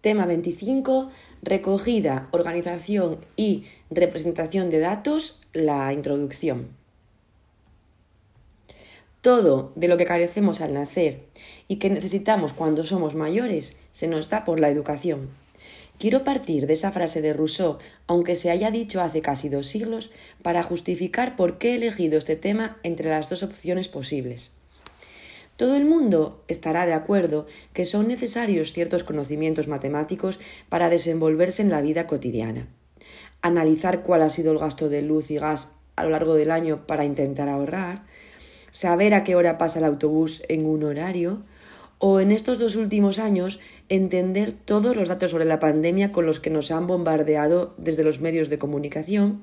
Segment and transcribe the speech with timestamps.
[0.00, 1.10] Tema 25.
[1.42, 5.40] Recogida, organización y representación de datos.
[5.52, 6.68] La introducción.
[9.22, 11.24] Todo de lo que carecemos al nacer
[11.66, 15.30] y que necesitamos cuando somos mayores se nos da por la educación.
[15.98, 20.12] Quiero partir de esa frase de Rousseau, aunque se haya dicho hace casi dos siglos,
[20.42, 24.52] para justificar por qué he elegido este tema entre las dos opciones posibles.
[25.58, 30.38] Todo el mundo estará de acuerdo que son necesarios ciertos conocimientos matemáticos
[30.68, 32.68] para desenvolverse en la vida cotidiana.
[33.42, 36.86] Analizar cuál ha sido el gasto de luz y gas a lo largo del año
[36.86, 38.04] para intentar ahorrar,
[38.70, 41.42] saber a qué hora pasa el autobús en un horario,
[41.98, 46.38] o en estos dos últimos años entender todos los datos sobre la pandemia con los
[46.38, 49.42] que nos han bombardeado desde los medios de comunicación,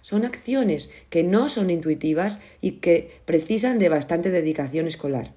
[0.00, 5.34] son acciones que no son intuitivas y que precisan de bastante dedicación escolar.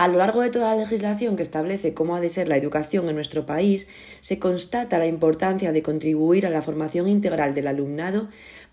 [0.00, 3.10] A lo largo de toda la legislación que establece cómo ha de ser la educación
[3.10, 3.86] en nuestro país,
[4.22, 8.30] se constata la importancia de contribuir a la formación integral del alumnado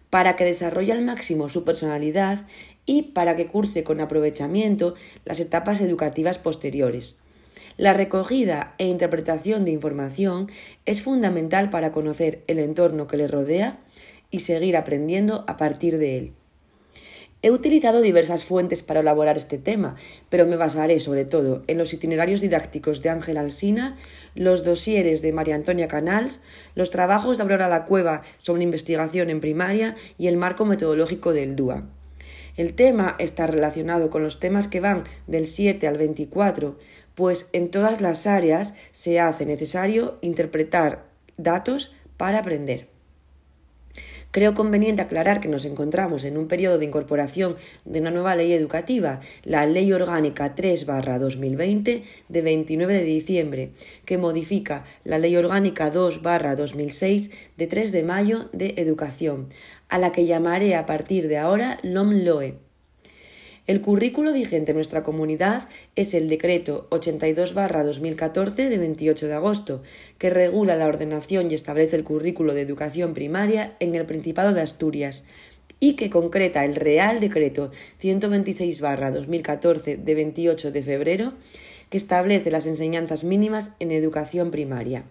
[0.09, 2.47] para que desarrolle al máximo su personalidad
[2.85, 7.17] y para que curse con aprovechamiento las etapas educativas posteriores.
[7.75, 10.49] La recogida e interpretación de información
[10.85, 13.81] es fundamental para conocer el entorno que le rodea
[14.31, 16.33] y seguir aprendiendo a partir de él.
[17.43, 19.95] He utilizado diversas fuentes para elaborar este tema,
[20.29, 23.95] pero me basaré sobre todo en los itinerarios didácticos de Ángel Alsina,
[24.33, 26.39] los dosieres de María Antonia Canals,
[26.73, 31.55] los trabajos de Aurora La Cueva sobre investigación en primaria y el marco metodológico del
[31.55, 31.83] DUA.
[32.55, 36.79] El tema está relacionado con los temas que van del 7 al 24,
[37.13, 41.05] pues en todas las áreas se hace necesario interpretar
[41.37, 42.96] datos para aprender.
[44.31, 48.53] Creo conveniente aclarar que nos encontramos en un periodo de incorporación de una nueva ley
[48.53, 53.71] educativa, la Ley Orgánica 3-2020 de 29 de diciembre,
[54.05, 59.49] que modifica la Ley Orgánica 2-2006 de 3 de mayo de Educación,
[59.89, 62.66] a la que llamaré a partir de ahora LOMLOE
[63.67, 65.67] el currículo vigente en nuestra comunidad
[65.97, 69.83] es el Decreto 82-2014 de 28 de agosto,
[70.17, 74.61] que regula la ordenación y establece el currículo de educación primaria en el Principado de
[74.61, 75.25] Asturias
[75.81, 81.33] y que concreta el Real Decreto 126-2014 de 28 de febrero,
[81.89, 85.03] que establece las enseñanzas mínimas en educación primaria.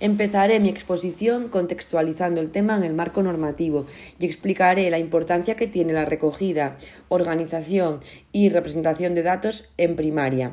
[0.00, 3.86] Empezaré mi exposición contextualizando el tema en el marco normativo
[4.18, 6.76] y explicaré la importancia que tiene la recogida,
[7.08, 8.00] organización
[8.32, 10.52] y representación de datos en primaria.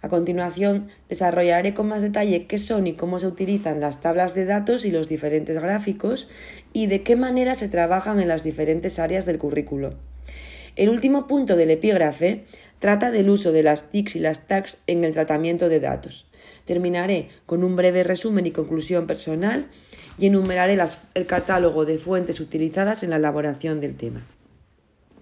[0.00, 4.44] A continuación, desarrollaré con más detalle qué son y cómo se utilizan las tablas de
[4.44, 6.28] datos y los diferentes gráficos
[6.72, 9.94] y de qué manera se trabajan en las diferentes áreas del currículo.
[10.78, 12.44] El último punto del epígrafe
[12.78, 16.28] trata del uso de las TICs y las TACs en el tratamiento de datos.
[16.66, 19.66] Terminaré con un breve resumen y conclusión personal
[20.18, 20.78] y enumeraré
[21.14, 24.24] el catálogo de fuentes utilizadas en la elaboración del tema.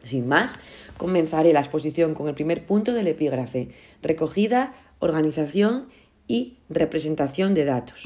[0.05, 0.59] Sin más,
[0.99, 3.71] comenzaré la exposición con el primer punto del epígrafe,
[4.03, 5.89] recogida, organización
[6.29, 8.05] y representación de datos.